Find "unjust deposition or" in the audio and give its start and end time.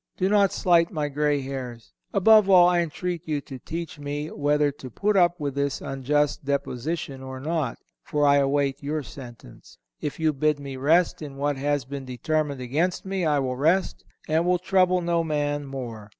5.79-7.39